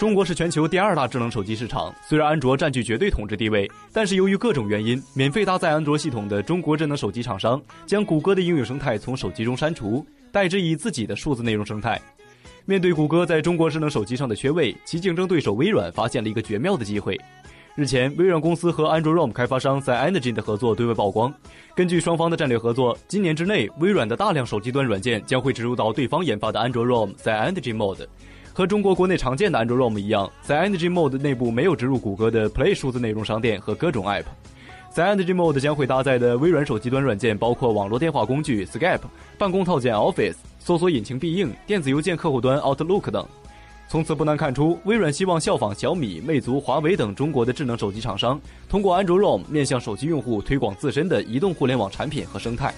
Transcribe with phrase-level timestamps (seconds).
[0.00, 1.94] 中国是全球第二大智能手机市场。
[2.02, 10.02] 虽然安卓占据绝对统治地位，但是由于各种原因，免费搭载安卓系统的中国智能手机厂商将谷歌的应用生态从手机中删除，
[10.32, 12.00] 代之以自己的数字内容生态。
[12.64, 17.20] 面对谷歌在中国智能手机上的缺位，其竞争对手微软发现了一个绝妙的机会。
[17.74, 21.30] 日前，微软公司和安卓 ROM 开发商在 Energy 的合作对外曝光。
[21.76, 28.06] 根据双方的战略合作，今年之内，微软的大量手机端软件将会植入到对方研发的安卓 ROM 在 Energy Mode。
[28.52, 34.24] 和中国国内常见的安卓 ROM 一样，在 Energy Mode 内部没有植入谷歌的 Play 数字内容商店和各种 App。
[34.92, 39.00] 在 Energy Mode 将会搭载的微软手机端软件包括网络电话工具 Skype、
[39.38, 43.24] 办公套件 Office、搜索引擎必应、电子邮件客户端 Outlook 等。
[43.88, 52.74] 从此不难看出，微软希望效仿小米、魅族、华为等中国的智能手机厂商，通过安卓 ROM 面向手机用户推广自身的移动互联网产品和生态。